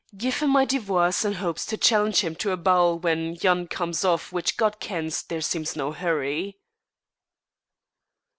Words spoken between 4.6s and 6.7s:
kens there seems no hurry.